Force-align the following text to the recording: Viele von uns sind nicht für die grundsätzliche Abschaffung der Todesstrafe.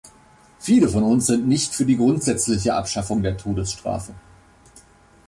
Viele 0.57 0.89
von 0.89 1.03
uns 1.03 1.27
sind 1.27 1.47
nicht 1.47 1.75
für 1.75 1.85
die 1.85 1.95
grundsätzliche 1.95 2.73
Abschaffung 2.73 3.21
der 3.21 3.37
Todesstrafe. 3.37 4.15